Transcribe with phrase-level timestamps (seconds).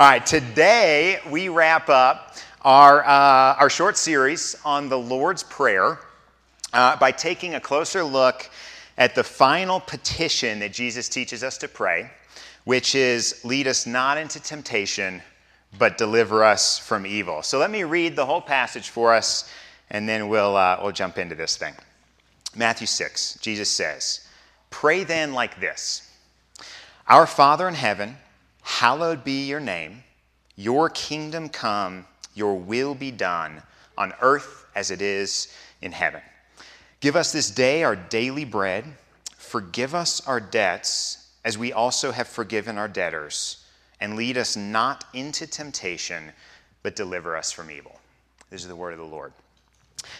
[0.00, 5.98] All right, today we wrap up our, uh, our short series on the Lord's Prayer
[6.72, 8.48] uh, by taking a closer look
[8.96, 12.12] at the final petition that Jesus teaches us to pray,
[12.62, 15.20] which is lead us not into temptation,
[15.80, 17.42] but deliver us from evil.
[17.42, 19.50] So let me read the whole passage for us,
[19.90, 21.74] and then we'll, uh, we'll jump into this thing.
[22.54, 24.28] Matthew 6, Jesus says,
[24.70, 26.08] Pray then like this
[27.08, 28.16] Our Father in heaven,
[28.68, 30.04] hallowed be your name,
[30.54, 32.04] your kingdom come,
[32.34, 33.62] your will be done
[33.96, 36.20] on earth as it is in heaven.
[37.00, 38.84] Give us this day our daily bread.
[39.38, 43.64] Forgive us our debts as we also have forgiven our debtors.
[44.00, 46.30] And lead us not into temptation,
[46.82, 47.98] but deliver us from evil.
[48.50, 49.32] This is the word of the Lord.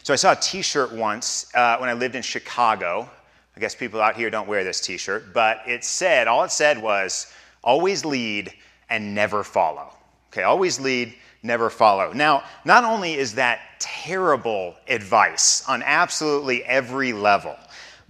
[0.02, 3.08] So I saw a t shirt once uh, when I lived in Chicago.
[3.56, 6.50] I guess people out here don't wear this t shirt, but it said, all it
[6.50, 7.30] said was,
[7.62, 8.52] always lead
[8.90, 9.94] and never follow.
[10.32, 12.12] Okay, always lead, never follow.
[12.12, 17.56] Now, not only is that terrible advice on absolutely every level,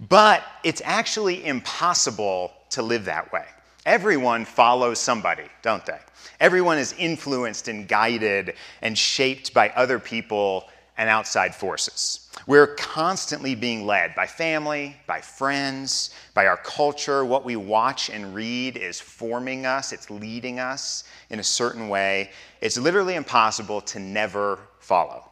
[0.09, 3.45] but it's actually impossible to live that way.
[3.85, 5.97] Everyone follows somebody, don't they?
[6.39, 10.65] Everyone is influenced and guided and shaped by other people
[10.99, 12.29] and outside forces.
[12.45, 17.23] We're constantly being led by family, by friends, by our culture.
[17.23, 22.31] What we watch and read is forming us, it's leading us in a certain way.
[22.59, 25.23] It's literally impossible to never follow.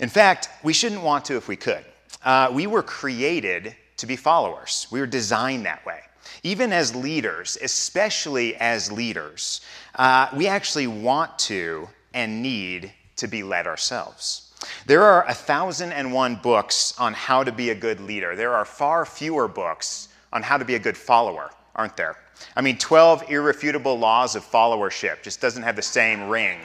[0.00, 1.84] In fact, we shouldn't want to if we could.
[2.22, 6.00] Uh, we were created to be followers, we were designed that way.
[6.42, 9.62] Even as leaders, especially as leaders,
[9.94, 14.45] uh, we actually want to and need to be led ourselves.
[14.86, 18.34] There are a thousand and one books on how to be a good leader.
[18.36, 22.16] There are far fewer books on how to be a good follower, aren't there?
[22.54, 26.58] I mean, 12 irrefutable laws of followership just doesn't have the same ring.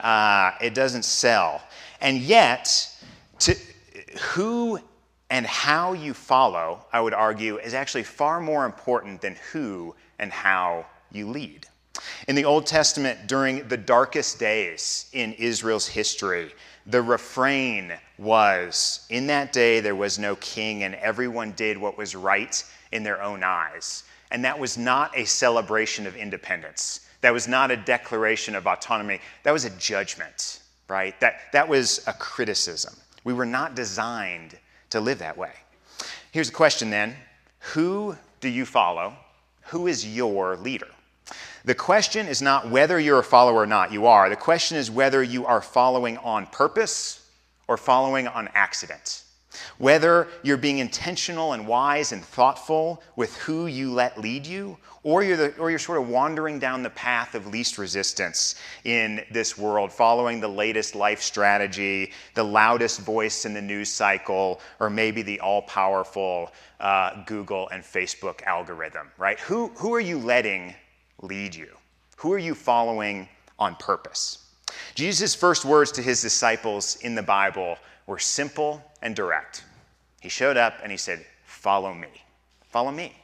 [0.00, 1.62] Uh, it doesn't sell.
[2.00, 2.88] And yet,
[3.40, 3.56] to,
[4.20, 4.78] who
[5.30, 10.32] and how you follow, I would argue, is actually far more important than who and
[10.32, 11.66] how you lead.
[12.28, 16.52] In the Old Testament, during the darkest days in Israel's history,
[16.86, 22.14] the refrain was In that day there was no king, and everyone did what was
[22.14, 24.04] right in their own eyes.
[24.30, 27.00] And that was not a celebration of independence.
[27.20, 29.20] That was not a declaration of autonomy.
[29.42, 31.18] That was a judgment, right?
[31.20, 32.94] That, that was a criticism.
[33.24, 34.58] We were not designed
[34.90, 35.52] to live that way.
[36.30, 37.16] Here's the question then
[37.74, 39.14] Who do you follow?
[39.66, 40.88] Who is your leader?
[41.66, 44.30] The question is not whether you're a follower or not, you are.
[44.30, 47.28] The question is whether you are following on purpose
[47.66, 49.24] or following on accident.
[49.78, 55.24] Whether you're being intentional and wise and thoughtful with who you let lead you, or
[55.24, 58.54] you're, the, or you're sort of wandering down the path of least resistance
[58.84, 64.60] in this world, following the latest life strategy, the loudest voice in the news cycle,
[64.78, 69.40] or maybe the all powerful uh, Google and Facebook algorithm, right?
[69.40, 70.72] Who, who are you letting
[71.22, 71.68] lead you?
[72.18, 73.28] Who are you following
[73.58, 74.46] on purpose?
[74.94, 79.64] Jesus' first words to his disciples in the Bible were simple and direct.
[80.20, 82.08] He showed up and he said, Follow me.
[82.68, 83.14] Follow me.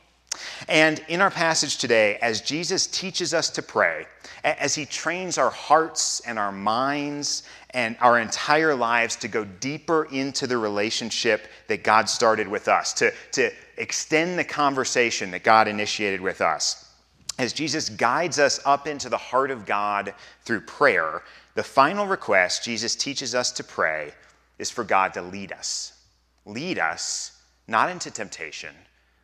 [0.69, 4.07] And in our passage today, as Jesus teaches us to pray,
[4.45, 10.05] as he trains our hearts and our minds and our entire lives to go deeper
[10.05, 15.69] into the relationship that God started with us, to, to extend the conversation that God
[15.69, 16.92] initiated with us,
[17.39, 21.23] as Jesus guides us up into the heart of God through prayer,
[21.55, 24.13] the final request Jesus teaches us to pray
[24.59, 25.93] is for God to lead us.
[26.45, 28.75] Lead us not into temptation,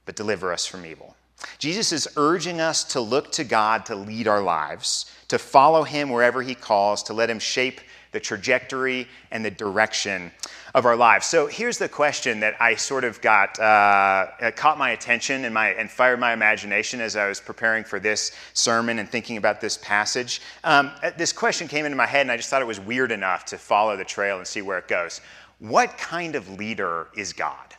[0.04, 1.16] but deliver us from evil.
[1.58, 6.10] Jesus is urging us to look to God to lead our lives, to follow Him
[6.10, 7.80] wherever He calls, to let Him shape
[8.12, 10.32] the trajectory and the direction
[10.74, 11.26] of our lives.
[11.26, 15.70] So here's the question that I sort of got uh, caught my attention and my
[15.70, 19.76] and fired my imagination as I was preparing for this sermon and thinking about this
[19.78, 20.40] passage.
[20.64, 23.12] Um, uh, this question came into my head, and I just thought it was weird
[23.12, 25.20] enough to follow the trail and see where it goes.
[25.58, 27.74] What kind of leader is God?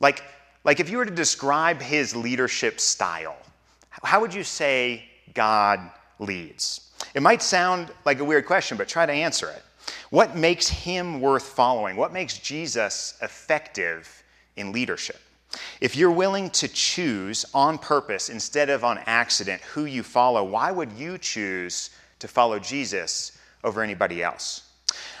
[0.00, 0.22] Like,
[0.66, 3.36] like if you were to describe his leadership style,
[4.02, 5.80] how would you say God
[6.18, 6.90] leads?
[7.14, 9.62] It might sound like a weird question, but try to answer it.
[10.10, 11.96] What makes him worth following?
[11.96, 14.24] What makes Jesus effective
[14.56, 15.20] in leadership?
[15.80, 20.72] If you're willing to choose on purpose instead of on accident who you follow, why
[20.72, 24.62] would you choose to follow Jesus over anybody else?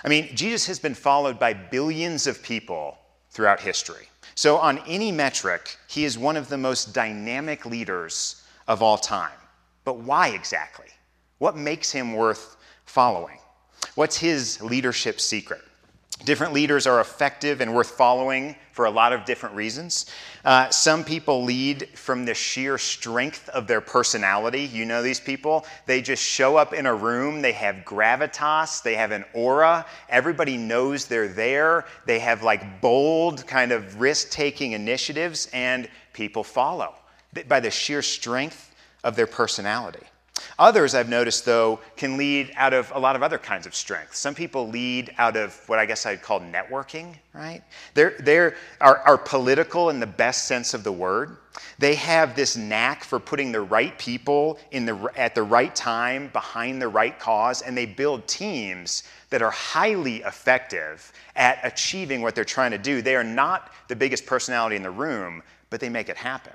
[0.04, 2.98] I mean, Jesus has been followed by billions of people
[3.30, 4.08] throughout history.
[4.36, 9.38] So, on any metric, he is one of the most dynamic leaders of all time.
[9.84, 10.88] But why exactly?
[11.38, 13.38] What makes him worth following?
[13.94, 15.62] What's his leadership secret?
[16.24, 20.06] Different leaders are effective and worth following for a lot of different reasons.
[20.44, 24.62] Uh, some people lead from the sheer strength of their personality.
[24.62, 25.66] You know these people.
[25.86, 29.86] They just show up in a room, they have gravitas, they have an aura.
[30.08, 31.84] Everybody knows they're there.
[32.06, 36.94] They have like bold, kind of risk taking initiatives, and people follow
[37.46, 38.74] by the sheer strength
[39.04, 40.06] of their personality.
[40.58, 44.18] Others, I've noticed, though, can lead out of a lot of other kinds of strengths.
[44.18, 47.62] Some people lead out of what I guess I'd call networking, right?
[47.92, 51.36] They're, they're, are, are political in the best sense of the word.
[51.78, 56.28] They have this knack for putting the right people in the, at the right time
[56.32, 62.34] behind the right cause, and they build teams that are highly effective at achieving what
[62.34, 63.02] they're trying to do.
[63.02, 66.54] They are not the biggest personality in the room, but they make it happen.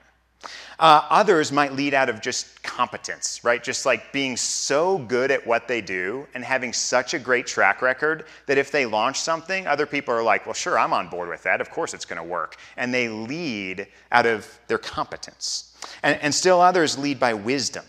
[0.80, 3.64] Uh, others might lead out of just competence, right?
[3.64, 7.84] Just like being so good at what they do and having such a great track
[7.84, 11.30] record that if they launch something, other people are like, well, sure, I'm on board
[11.30, 11.62] with that.
[11.62, 12.56] Of course it's going to work.
[12.78, 15.78] And they lead out of their competence.
[16.02, 17.86] And, and still others lead by wisdom,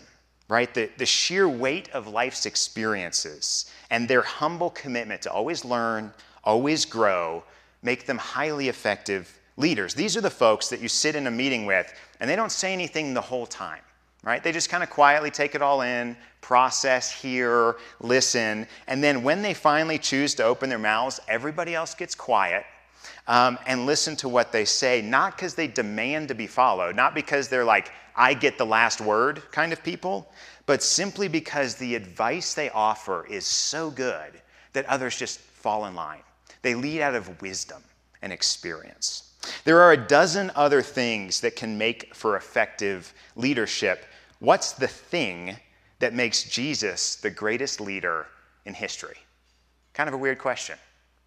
[0.47, 0.71] right?
[0.71, 6.13] The, the sheer weight of life's experiences and their humble commitment to always learn,
[6.43, 7.43] always grow,
[7.81, 9.93] make them highly effective leaders.
[9.93, 12.73] These are the folks that you sit in a meeting with and they don't say
[12.73, 13.81] anything the whole time,
[14.23, 14.43] right?
[14.43, 19.41] They just kind of quietly take it all in, process, hear, listen, and then when
[19.41, 22.65] they finally choose to open their mouths, everybody else gets quiet.
[23.27, 27.15] Um, and listen to what they say, not because they demand to be followed, not
[27.15, 30.31] because they're like, I get the last word kind of people,
[30.65, 34.41] but simply because the advice they offer is so good
[34.73, 36.21] that others just fall in line.
[36.61, 37.81] They lead out of wisdom
[38.21, 39.32] and experience.
[39.63, 44.05] There are a dozen other things that can make for effective leadership.
[44.39, 45.57] What's the thing
[45.99, 48.27] that makes Jesus the greatest leader
[48.65, 49.17] in history?
[49.93, 50.77] Kind of a weird question,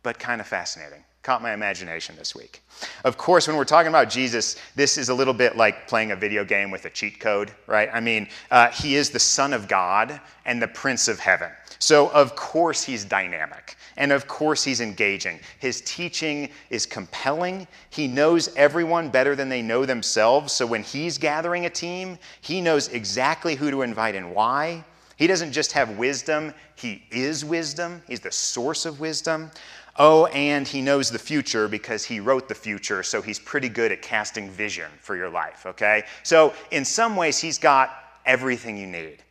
[0.03, 1.05] but kind of fascinating.
[1.27, 2.63] Caught my imagination this week.
[3.03, 6.17] Of course, when we're talking about Jesus, this is a little bit like playing a
[6.17, 7.91] video game with a cheat code, right?
[7.93, 11.51] I mean, uh, he is the Son of God and the Prince of Heaven.
[11.81, 13.77] So, of course, he's dynamic.
[13.97, 15.41] And of course, he's engaging.
[15.59, 17.67] His teaching is compelling.
[17.91, 20.53] He knows everyone better than they know themselves.
[20.53, 24.85] So, when he's gathering a team, he knows exactly who to invite and why.
[25.17, 28.03] He doesn't just have wisdom, he is wisdom.
[28.07, 29.51] He's the source of wisdom.
[29.99, 33.93] Oh, and he knows the future because he wrote the future, so he's pretty good
[33.93, 36.05] at casting vision for your life, okay?
[36.23, 37.95] So, in some ways, he's got
[38.27, 39.23] everything you need.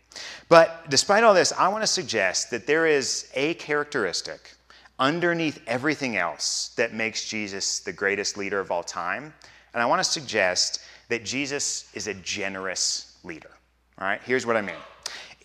[0.49, 4.53] But despite all this, I want to suggest that there is a characteristic
[4.97, 9.33] underneath everything else that makes Jesus the greatest leader of all time.
[9.73, 10.79] And I want to suggest
[11.09, 13.51] that Jesus is a generous leader.
[13.99, 14.75] All right, here's what I mean.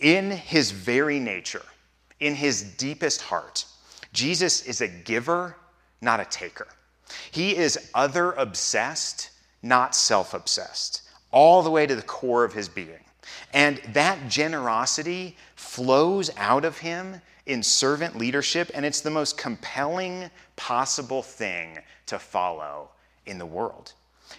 [0.00, 1.64] In his very nature,
[2.20, 3.64] in his deepest heart,
[4.12, 5.56] Jesus is a giver,
[6.00, 6.68] not a taker.
[7.30, 9.30] He is other obsessed,
[9.62, 13.04] not self obsessed, all the way to the core of his being.
[13.52, 20.30] And that generosity flows out of him in servant leadership, and it's the most compelling
[20.56, 22.90] possible thing to follow
[23.26, 23.92] in the world.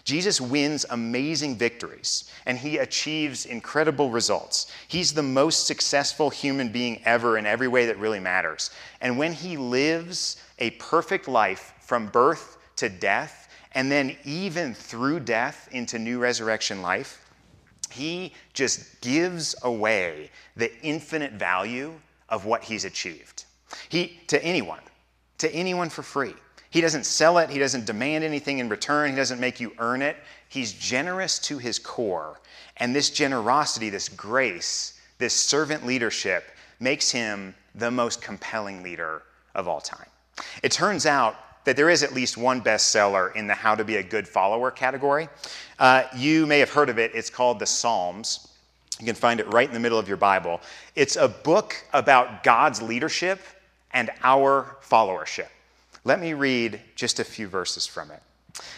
[0.04, 4.72] Jesus wins amazing victories and he achieves incredible results.
[4.88, 8.72] He's the most successful human being ever in every way that really matters.
[9.02, 15.21] And when he lives a perfect life from birth to death, and then even through
[15.21, 17.30] death into new resurrection life,
[17.90, 21.94] he just gives away the infinite value
[22.30, 23.45] of what he's achieved.
[23.90, 24.81] He to anyone,
[25.42, 26.33] to anyone for free.
[26.69, 30.02] He doesn't sell it, he doesn't demand anything in return, he doesn't make you earn
[30.02, 30.16] it.
[30.48, 32.40] He's generous to his core.
[32.78, 36.45] And this generosity, this grace, this servant leadership
[36.80, 40.07] makes him the most compelling leader of all time.
[40.64, 43.98] It turns out that there is at least one bestseller in the How to Be
[43.98, 45.28] a Good Follower category.
[45.78, 47.12] Uh, you may have heard of it.
[47.14, 48.48] It's called the Psalms.
[49.00, 50.62] You can find it right in the middle of your Bible.
[50.95, 53.40] It's a book about God's leadership
[53.94, 55.50] and our followership.
[56.04, 58.21] Let me read just a few verses from it.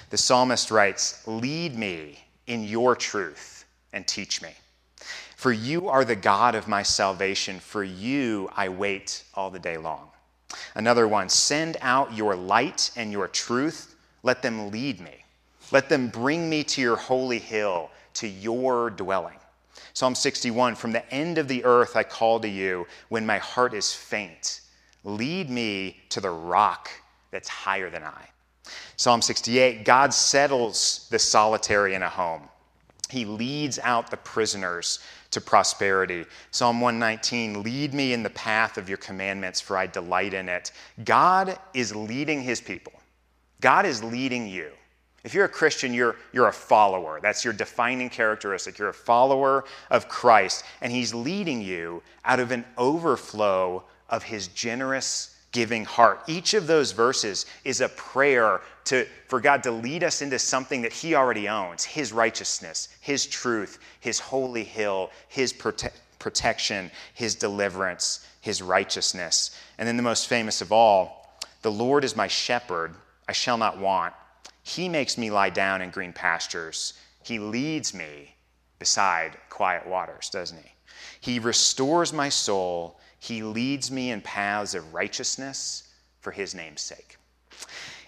[0.09, 4.49] The psalmist writes Lead me in your truth and teach me.
[5.35, 7.59] For you are the God of my salvation.
[7.59, 10.09] For you I wait all the day long.
[10.75, 13.95] Another one, send out your light and your truth.
[14.23, 15.23] Let them lead me.
[15.71, 19.37] Let them bring me to your holy hill, to your dwelling.
[19.93, 23.73] Psalm 61 From the end of the earth I call to you when my heart
[23.73, 24.61] is faint.
[25.03, 26.89] Lead me to the rock
[27.31, 28.29] that's higher than I.
[28.95, 32.47] Psalm 68 God settles the solitary in a home.
[33.09, 34.99] He leads out the prisoners
[35.31, 36.25] to prosperity.
[36.51, 40.71] Psalm 119 Lead me in the path of your commandments, for I delight in it.
[41.03, 42.93] God is leading his people,
[43.61, 44.71] God is leading you.
[45.23, 47.19] If you're a Christian, you're, you're a follower.
[47.21, 48.77] That's your defining characteristic.
[48.77, 54.47] You're a follower of Christ, and He's leading you out of an overflow of His
[54.49, 56.21] generous, giving heart.
[56.27, 60.83] Each of those verses is a prayer to, for God to lead us into something
[60.83, 67.33] that He already owns His righteousness, His truth, His holy hill, His prote- protection, His
[67.33, 69.59] deliverance, His righteousness.
[69.79, 72.93] And then the most famous of all the Lord is my shepherd,
[73.27, 74.13] I shall not want.
[74.61, 76.93] He makes me lie down in green pastures.
[77.23, 78.35] He leads me
[78.77, 80.71] beside quiet waters, doesn't he?
[81.19, 82.99] He restores my soul.
[83.23, 85.89] He leads me in paths of righteousness
[86.19, 87.17] for his name's sake.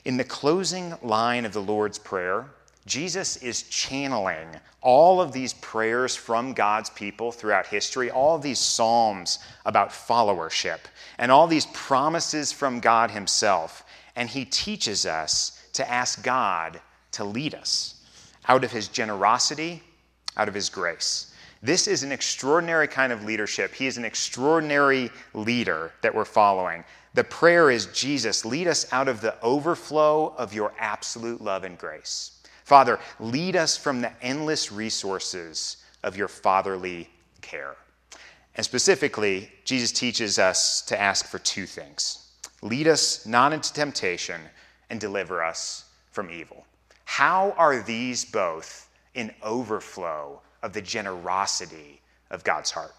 [0.04, 2.48] In the closing line of the Lord's Prayer,
[2.86, 4.48] Jesus is channeling
[4.82, 10.80] all of these prayers from God's people throughout history, all these psalms about followership,
[11.18, 13.86] and all these promises from God Himself.
[14.16, 16.80] And He teaches us to ask God
[17.14, 17.96] to lead us
[18.48, 19.82] out of his generosity,
[20.38, 21.34] out of his grace.
[21.66, 23.74] This is an extraordinary kind of leadership.
[23.74, 26.84] He is an extraordinary leader that we're following.
[27.16, 31.76] The prayer is Jesus, lead us out of the overflow of your absolute love and
[31.76, 32.44] grace.
[32.66, 37.10] Father, lead us from the endless resources of your fatherly
[37.42, 37.76] care.
[38.54, 42.30] And specifically, Jesus teaches us to ask for two things
[42.62, 44.40] lead us not into temptation,
[44.92, 46.68] and deliver us from evil.
[47.06, 52.96] How are these both in overflow of the generosity of God's heart?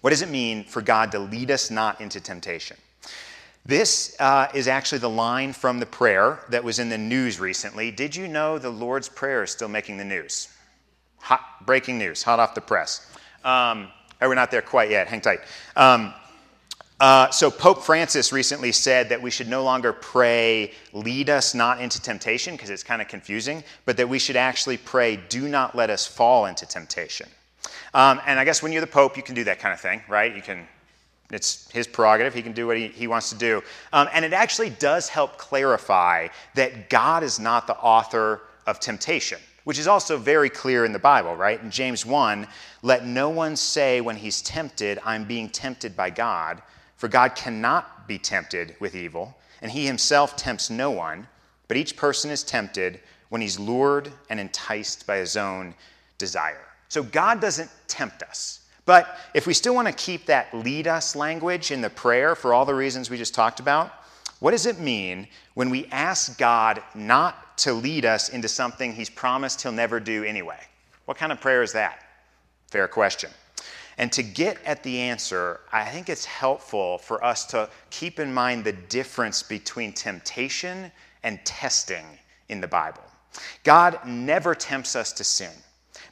[0.00, 2.76] What does it mean for God to lead us not into temptation?
[3.64, 7.92] This uh, is actually the line from the prayer that was in the news recently.
[7.92, 10.48] Did you know the Lord's Prayer is still making the news?
[11.18, 13.06] Hot, breaking news, hot off the press.
[13.44, 13.88] Um,
[14.20, 15.06] oh, we're not there quite yet.
[15.06, 15.38] Hang tight.
[15.76, 16.12] Um,
[17.02, 21.80] uh, so, Pope Francis recently said that we should no longer pray, lead us not
[21.80, 25.74] into temptation, because it's kind of confusing, but that we should actually pray, do not
[25.74, 27.28] let us fall into temptation.
[27.92, 30.00] Um, and I guess when you're the Pope, you can do that kind of thing,
[30.08, 30.32] right?
[30.32, 30.64] You can,
[31.32, 32.34] it's his prerogative.
[32.34, 33.64] He can do what he, he wants to do.
[33.92, 39.40] Um, and it actually does help clarify that God is not the author of temptation,
[39.64, 41.60] which is also very clear in the Bible, right?
[41.60, 42.46] In James 1,
[42.82, 46.62] let no one say when he's tempted, I'm being tempted by God.
[47.02, 51.26] For God cannot be tempted with evil, and he himself tempts no one,
[51.66, 55.74] but each person is tempted when he's lured and enticed by his own
[56.16, 56.64] desire.
[56.88, 58.68] So God doesn't tempt us.
[58.84, 62.54] But if we still want to keep that lead us language in the prayer for
[62.54, 63.92] all the reasons we just talked about,
[64.38, 69.10] what does it mean when we ask God not to lead us into something he's
[69.10, 70.60] promised he'll never do anyway?
[71.06, 72.00] What kind of prayer is that?
[72.68, 73.32] Fair question.
[73.98, 78.32] And to get at the answer, I think it's helpful for us to keep in
[78.32, 80.90] mind the difference between temptation
[81.22, 82.04] and testing
[82.48, 83.02] in the Bible.
[83.64, 85.52] God never tempts us to sin,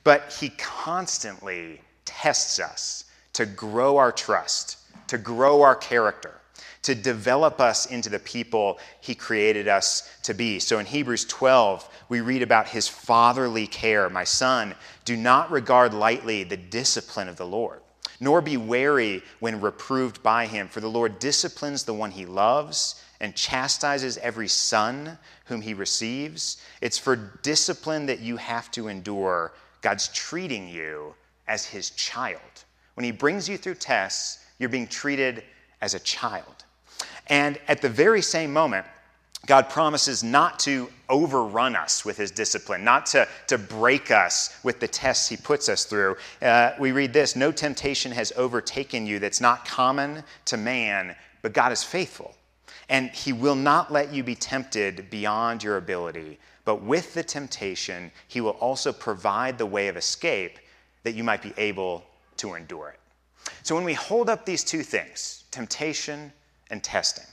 [0.04, 6.39] but He constantly tests us to grow our trust, to grow our character,
[6.82, 10.58] to develop us into the people He created us to be.
[10.58, 14.08] So in Hebrews 12, we read about His fatherly care.
[14.08, 17.80] My son, do not regard lightly the discipline of the Lord,
[18.18, 23.02] nor be wary when reproved by Him, for the Lord disciplines the one He loves
[23.20, 26.62] and chastises every son whom He receives.
[26.80, 29.52] It's for discipline that you have to endure.
[29.82, 31.14] God's treating you
[31.46, 32.40] as His child.
[32.94, 35.44] When He brings you through tests, you're being treated
[35.82, 36.64] as a child.
[37.30, 38.84] And at the very same moment,
[39.46, 44.80] God promises not to overrun us with his discipline, not to, to break us with
[44.80, 46.16] the tests he puts us through.
[46.42, 51.54] Uh, we read this No temptation has overtaken you that's not common to man, but
[51.54, 52.34] God is faithful.
[52.90, 56.38] And he will not let you be tempted beyond your ability.
[56.64, 60.58] But with the temptation, he will also provide the way of escape
[61.04, 62.04] that you might be able
[62.38, 63.00] to endure it.
[63.62, 66.32] So when we hold up these two things, temptation
[66.70, 67.24] and testing.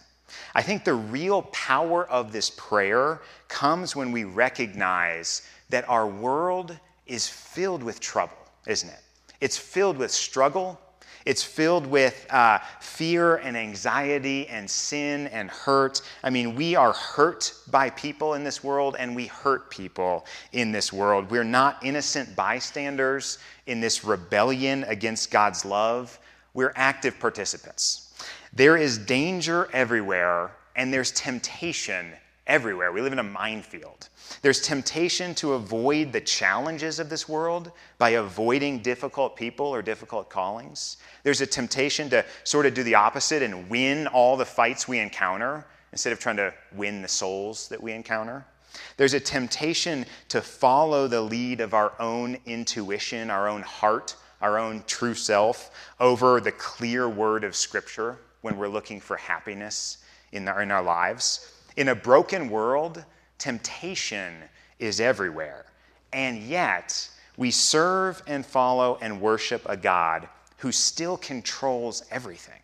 [0.55, 6.77] I think the real power of this prayer comes when we recognize that our world
[7.05, 8.99] is filled with trouble, isn't it?
[9.39, 10.79] It's filled with struggle.
[11.25, 16.01] It's filled with uh, fear and anxiety and sin and hurt.
[16.23, 20.71] I mean, we are hurt by people in this world and we hurt people in
[20.71, 21.29] this world.
[21.29, 26.17] We're not innocent bystanders in this rebellion against God's love,
[26.53, 28.06] we're active participants.
[28.53, 32.13] There is danger everywhere, and there's temptation
[32.47, 32.91] everywhere.
[32.91, 34.09] We live in a minefield.
[34.41, 40.29] There's temptation to avoid the challenges of this world by avoiding difficult people or difficult
[40.29, 40.97] callings.
[41.23, 44.99] There's a temptation to sort of do the opposite and win all the fights we
[44.99, 48.45] encounter instead of trying to win the souls that we encounter.
[48.95, 54.57] There's a temptation to follow the lead of our own intuition, our own heart, our
[54.59, 59.99] own true self over the clear word of Scripture when we're looking for happiness
[60.31, 61.53] in our, in our lives.
[61.75, 63.03] In a broken world,
[63.37, 64.33] temptation
[64.79, 65.65] is everywhere.
[66.13, 70.27] And yet, we serve and follow and worship a God
[70.57, 72.59] who still controls everything.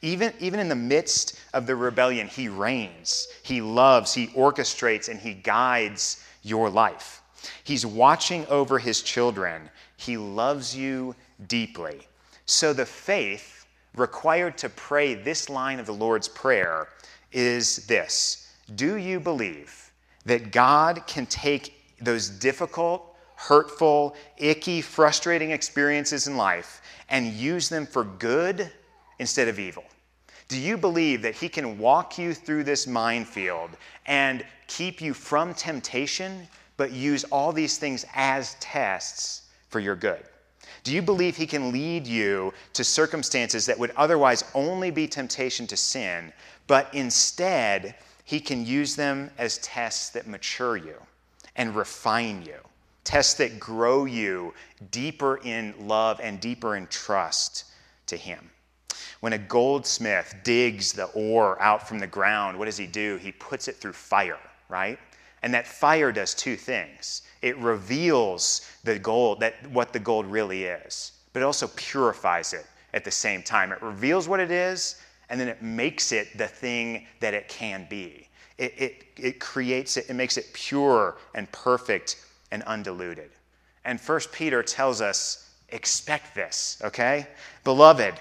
[0.00, 5.20] Even, even in the midst of the rebellion, He reigns, He loves, He orchestrates, and
[5.20, 7.22] He guides your life.
[7.64, 9.68] He's watching over His children.
[9.96, 11.14] He loves you
[11.46, 12.06] deeply.
[12.46, 13.53] So the faith
[13.96, 16.88] required to pray this line of the Lord's Prayer
[17.32, 18.40] is this
[18.74, 19.92] do you believe
[20.24, 27.86] that God can take those difficult, hurtful, icky, frustrating experiences in life and use them
[27.86, 28.70] for good
[29.18, 29.84] instead of evil?
[30.48, 33.70] Do you believe that He can walk you through this minefield
[34.06, 40.24] and keep you from temptation, but use all these things as tests for your good?
[40.82, 45.66] Do you believe He can lead you to circumstances that would otherwise only be temptation
[45.68, 46.32] to sin,
[46.66, 47.94] but instead
[48.24, 50.96] he can use them as tests that mature you
[51.56, 52.58] and refine you,
[53.04, 54.54] tests that grow you
[54.90, 57.64] deeper in love and deeper in trust
[58.06, 58.50] to Him.
[59.20, 63.16] When a goldsmith digs the ore out from the ground, what does he do?
[63.16, 64.98] He puts it through fire, right?
[65.42, 67.22] And that fire does two things.
[67.44, 72.64] It reveals the gold, that what the gold really is, but it also purifies it
[72.94, 73.70] at the same time.
[73.70, 74.96] It reveals what it is,
[75.28, 78.30] and then it makes it the thing that it can be.
[78.56, 83.30] It, it, it creates it, it makes it pure and perfect and undiluted.
[83.84, 87.26] And First Peter tells us, expect this, okay?
[87.62, 88.14] Beloved,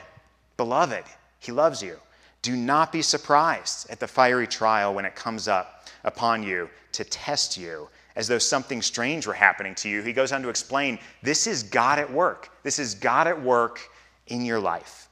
[0.58, 1.06] beloved,
[1.40, 1.96] he loves you.
[2.42, 7.06] Do not be surprised at the fiery trial when it comes up upon you to
[7.06, 10.02] test you as though something strange were happening to you.
[10.02, 12.50] He goes on to explain this is God at work.
[12.64, 13.80] This is God at work
[14.28, 15.10] in your life.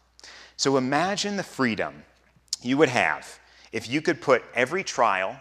[0.57, 2.03] So imagine the freedom
[2.61, 3.39] you would have
[3.71, 5.35] if you could put every trial,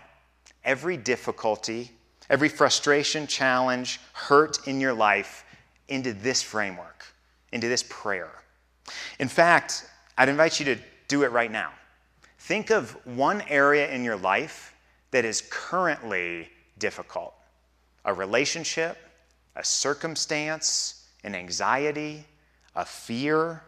[0.65, 1.91] every difficulty,
[2.31, 5.45] every frustration, challenge, hurt in your life
[5.89, 7.05] into this framework,
[7.53, 8.31] into this prayer.
[9.19, 11.73] In fact, I'd invite you to do it right now.
[12.39, 14.75] Think of one area in your life
[15.11, 17.35] that is currently difficult
[18.05, 18.97] a relationship,
[19.57, 22.25] a circumstance, an anxiety,
[22.75, 23.63] a fear,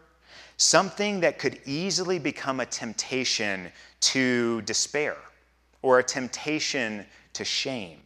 [0.57, 5.17] something that could easily become a temptation to despair,
[5.81, 7.99] or a temptation to shame,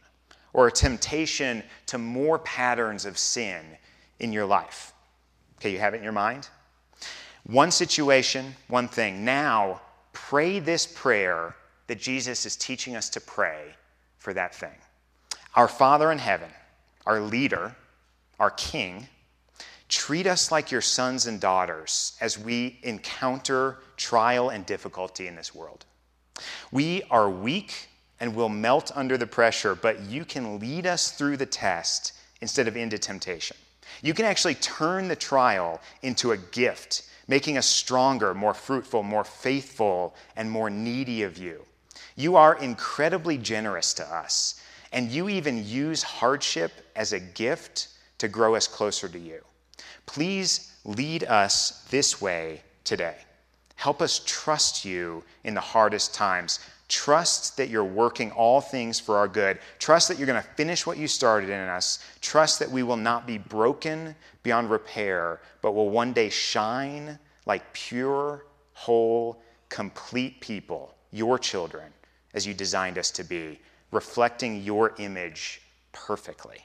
[0.52, 3.64] or a temptation to more patterns of sin
[4.18, 4.92] in your life.
[5.58, 6.48] Okay, you have it in your mind?
[7.44, 9.24] One situation, one thing.
[9.24, 9.80] Now,
[10.12, 13.74] pray this prayer that Jesus is teaching us to pray
[14.18, 14.74] for that thing.
[15.58, 16.50] Our Father in heaven,
[17.04, 17.74] our leader,
[18.38, 19.08] our King,
[19.88, 25.52] Treat us like your sons and daughters as we encounter trial and difficulty in this
[25.52, 25.84] world.
[26.70, 27.88] We are weak
[28.20, 32.68] and will melt under the pressure, but you can lead us through the test instead
[32.68, 33.56] of into temptation.
[34.00, 39.24] You can actually turn the trial into a gift, making us stronger, more fruitful, more
[39.24, 41.64] faithful, and more needy of you.
[42.14, 44.60] You are incredibly generous to us,
[44.92, 49.42] and you even use hardship as a gift to grow us closer to you.
[50.06, 53.16] Please lead us this way today.
[53.76, 56.58] Help us trust you in the hardest times.
[56.88, 59.58] Trust that you're working all things for our good.
[59.78, 62.02] Trust that you're going to finish what you started in us.
[62.20, 67.72] Trust that we will not be broken beyond repair, but will one day shine like
[67.72, 71.92] pure, whole, complete people, your children,
[72.34, 76.64] as you designed us to be, reflecting your image perfectly.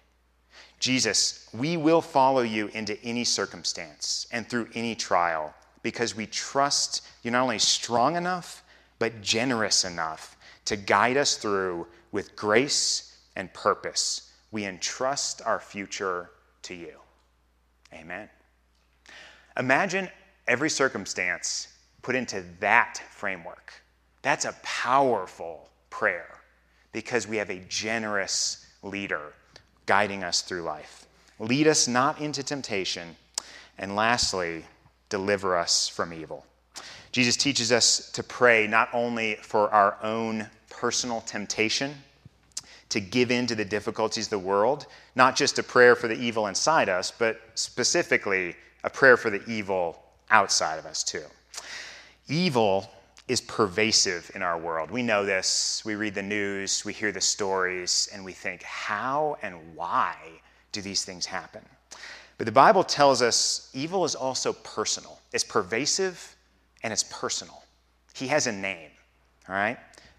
[0.79, 7.01] Jesus, we will follow you into any circumstance and through any trial because we trust
[7.21, 8.63] you're not only strong enough,
[8.99, 14.31] but generous enough to guide us through with grace and purpose.
[14.51, 16.29] We entrust our future
[16.63, 16.95] to you.
[17.93, 18.29] Amen.
[19.57, 20.09] Imagine
[20.47, 21.67] every circumstance
[22.01, 23.73] put into that framework.
[24.21, 26.42] That's a powerful prayer
[26.93, 29.33] because we have a generous leader
[29.85, 31.05] guiding us through life.
[31.39, 33.15] Lead us not into temptation.
[33.77, 34.63] And lastly,
[35.09, 36.45] deliver us from evil.
[37.11, 41.95] Jesus teaches us to pray not only for our own personal temptation
[42.89, 46.19] to give in to the difficulties of the world, not just a prayer for the
[46.19, 51.23] evil inside us, but specifically a prayer for the evil outside of us, too.
[52.27, 52.89] Evil
[53.27, 54.91] is pervasive in our world.
[54.91, 55.81] We know this.
[55.85, 60.15] We read the news, we hear the stories, and we think, how and why
[60.71, 61.61] do these things happen?
[62.37, 65.19] But the Bible tells us evil is also personal.
[65.31, 66.35] It's pervasive
[66.83, 67.63] and it's personal.
[68.13, 68.91] He has a name,
[69.47, 69.77] all right?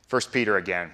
[0.08, 0.90] First Peter again.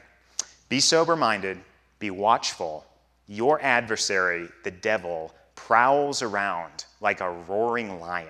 [0.69, 1.59] Be sober minded,
[1.99, 2.85] be watchful.
[3.29, 8.29] Your adversary, the devil, prowls around like a roaring lion,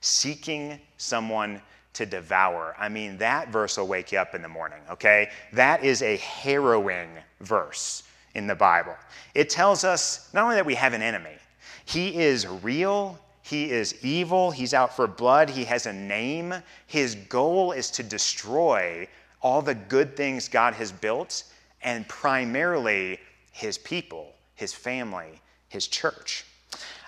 [0.00, 1.60] seeking someone
[1.96, 2.76] to devour.
[2.78, 5.30] I mean, that verse will wake you up in the morning, okay?
[5.52, 7.08] That is a harrowing
[7.40, 8.02] verse
[8.34, 8.94] in the Bible.
[9.34, 11.38] It tells us not only that we have an enemy,
[11.86, 16.54] he is real, he is evil, he's out for blood, he has a name.
[16.86, 19.08] His goal is to destroy
[19.40, 21.44] all the good things God has built
[21.82, 23.20] and primarily
[23.52, 26.44] his people, his family, his church.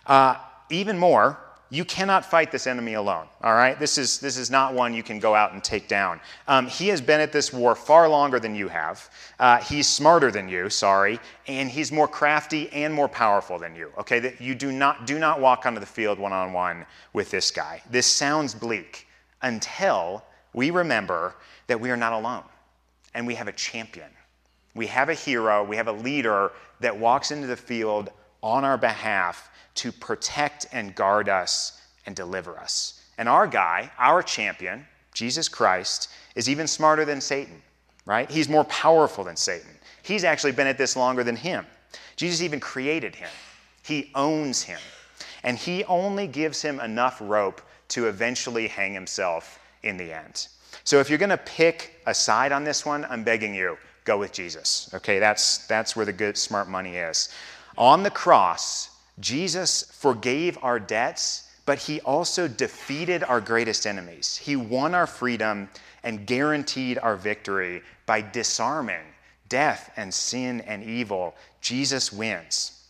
[0.07, 0.37] Uh,
[0.71, 1.39] even more,
[1.71, 3.79] you cannot fight this enemy alone all right?
[3.79, 6.21] This is this is not one you can go out and take down.
[6.49, 9.09] Um, he has been at this war far longer than you have.
[9.39, 13.93] Uh, he's smarter than you sorry and he's more crafty and more powerful than you
[13.99, 14.19] okay?
[14.19, 17.83] That you do not do not walk onto the field one-on-one with this guy.
[17.91, 19.07] This sounds bleak
[19.43, 21.35] until we remember
[21.69, 22.45] that we are not alone
[23.15, 24.11] and we have a champion.
[24.75, 28.11] We have a hero we have a leader that walks into the field
[28.43, 33.01] on our behalf to protect and guard us and deliver us.
[33.17, 37.63] And our guy, our champion, Jesus Christ, is even smarter than Satan,
[38.05, 38.31] right?
[38.31, 39.71] He's more powerful than Satan.
[40.03, 41.65] He's actually been at this longer than him.
[42.17, 43.31] Jesus even created him,
[43.83, 44.81] he owns him.
[45.45, 50.49] And he only gives him enough rope to eventually hang himself in the end.
[50.83, 54.19] So if you're going to pick a side on this one, I'm begging you, go
[54.19, 54.91] with Jesus.
[54.95, 57.29] Okay, that's, that's where the good, smart money is.
[57.77, 64.37] On the cross, Jesus forgave our debts, but he also defeated our greatest enemies.
[64.37, 65.69] He won our freedom
[66.03, 69.05] and guaranteed our victory by disarming
[69.49, 71.35] death and sin and evil.
[71.61, 72.85] Jesus wins.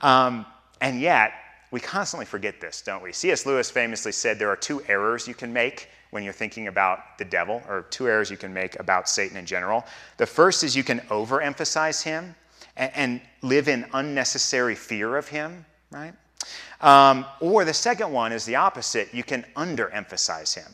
[0.00, 0.46] Um,
[0.80, 1.32] and yet,
[1.70, 3.12] we constantly forget this, don't we?
[3.12, 3.46] C.S.
[3.46, 7.24] Lewis famously said there are two errors you can make when you're thinking about the
[7.24, 9.84] devil, or two errors you can make about Satan in general.
[10.16, 12.34] The first is you can overemphasize him
[12.76, 16.14] and, and live in unnecessary fear of him right?
[16.80, 19.12] Um, or the second one is the opposite.
[19.12, 20.72] You can underemphasize him.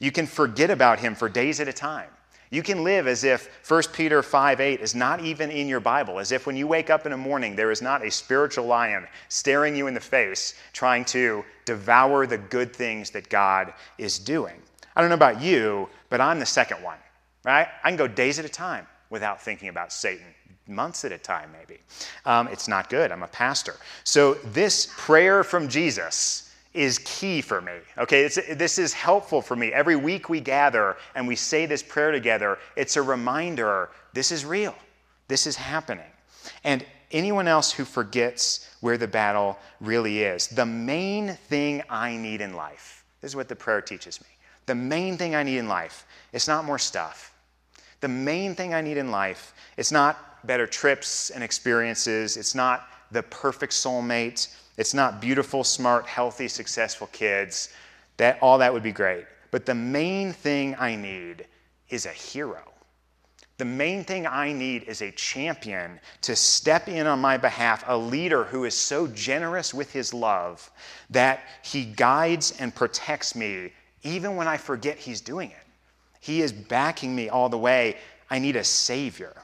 [0.00, 2.08] You can forget about him for days at a time.
[2.50, 6.18] You can live as if 1 Peter 5 8 is not even in your Bible,
[6.18, 9.06] as if when you wake up in the morning, there is not a spiritual lion
[9.28, 14.54] staring you in the face trying to devour the good things that God is doing.
[14.96, 16.98] I don't know about you, but I'm the second one,
[17.44, 17.68] right?
[17.84, 20.26] I can go days at a time without thinking about Satan
[20.68, 21.80] months at a time, maybe.
[22.24, 23.10] Um, it's not good.
[23.10, 23.76] I'm a pastor.
[24.04, 27.72] So, this prayer from Jesus is key for me.
[27.96, 29.72] Okay, it's, this is helpful for me.
[29.72, 34.44] Every week we gather and we say this prayer together, it's a reminder this is
[34.44, 34.74] real,
[35.26, 36.04] this is happening.
[36.64, 42.40] And anyone else who forgets where the battle really is, the main thing I need
[42.40, 44.28] in life, this is what the prayer teaches me.
[44.66, 47.34] The main thing I need in life, it's not more stuff.
[48.00, 52.36] The main thing I need in life, it's not better trips and experiences.
[52.36, 54.54] It's not the perfect soulmate.
[54.76, 57.70] It's not beautiful, smart, healthy, successful kids.
[58.16, 59.24] That, all that would be great.
[59.50, 61.46] But the main thing I need
[61.88, 62.62] is a hero.
[63.56, 67.98] The main thing I need is a champion to step in on my behalf, a
[67.98, 70.70] leader who is so generous with his love
[71.10, 73.72] that he guides and protects me
[74.04, 75.66] even when I forget he's doing it.
[76.20, 77.96] He is backing me all the way.
[78.30, 79.34] I need a savior.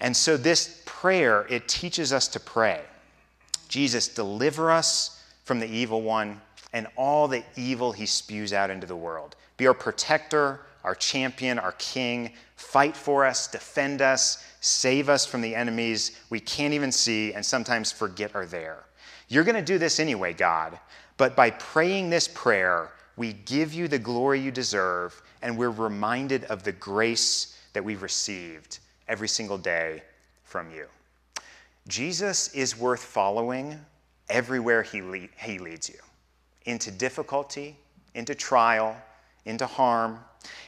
[0.00, 2.80] And so this prayer, it teaches us to pray.
[3.68, 6.40] Jesus, deliver us from the evil one
[6.72, 9.36] and all the evil he spews out into the world.
[9.56, 12.32] Be our protector, our champion, our king.
[12.56, 17.44] Fight for us, defend us, save us from the enemies we can't even see and
[17.44, 18.84] sometimes forget are there.
[19.28, 20.78] You're going to do this anyway, God,
[21.16, 26.44] but by praying this prayer, we give you the glory you deserve and we're reminded
[26.44, 30.02] of the grace that we've received every single day
[30.44, 30.86] from you.
[31.88, 33.78] Jesus is worth following
[34.28, 35.98] everywhere he, le- he leads you
[36.64, 37.76] into difficulty,
[38.14, 38.96] into trial,
[39.44, 40.18] into harm.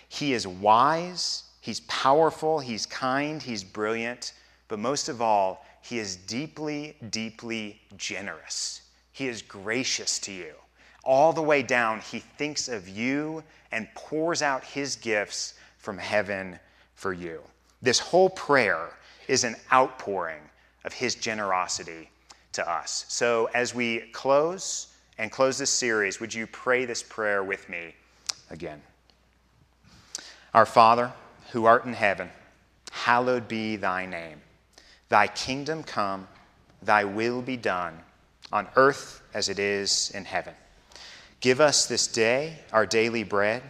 [0.09, 4.33] He is wise, he's powerful, he's kind, he's brilliant,
[4.69, 8.83] but most of all, he is deeply, deeply generous.
[9.13, 10.55] He is gracious to you.
[11.03, 16.59] All the way down, he thinks of you and pours out his gifts from heaven
[16.95, 17.41] for you.
[17.81, 18.91] This whole prayer
[19.29, 20.41] is an outpouring
[20.85, 22.11] of his generosity
[22.53, 23.05] to us.
[23.09, 24.89] So as we close
[25.19, 27.95] and close this series, would you pray this prayer with me
[28.51, 28.83] again?
[30.55, 31.13] Our Father,
[31.53, 32.31] who art in heaven,
[32.91, 34.41] hallowed be thy name.
[35.09, 36.27] Thy kingdom come,
[36.83, 37.99] thy will be done,
[38.53, 40.55] on earth as it is in heaven.
[41.41, 43.63] Give us this day our daily bread,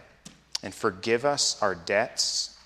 [0.63, 2.57] and forgive us our debts